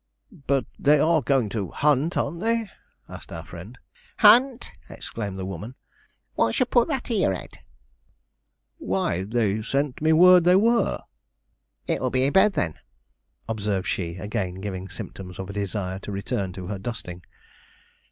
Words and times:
'But 0.47 0.65
they 0.79 0.97
are 0.99 1.21
going 1.21 1.47
to 1.49 1.69
hunt, 1.69 2.17
aren't 2.17 2.39
they?' 2.39 2.71
asked 3.07 3.31
our 3.31 3.45
friend. 3.45 3.77
'Hunt!' 4.17 4.71
exclaimed 4.89 5.37
the 5.37 5.45
woman; 5.45 5.75
'what 6.33 6.55
should 6.55 6.71
put 6.71 6.87
that 6.87 7.11
i' 7.11 7.13
your 7.13 7.35
head.' 7.35 7.59
'Why, 8.79 9.21
they 9.21 9.61
sent 9.61 10.01
me 10.01 10.11
word 10.11 10.43
they 10.43 10.55
were.' 10.55 11.01
'It'll 11.85 12.09
be 12.09 12.25
i' 12.25 12.31
bed, 12.31 12.53
then,' 12.53 12.79
observed 13.47 13.85
she, 13.87 14.15
again 14.15 14.55
giving 14.55 14.89
symptoms 14.89 15.37
of 15.37 15.51
a 15.51 15.53
desire 15.53 15.99
to 15.99 16.11
return 16.11 16.51
to 16.53 16.65
her 16.65 16.79
dusting. 16.79 17.21